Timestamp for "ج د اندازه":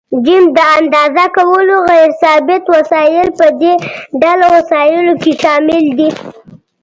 0.25-1.25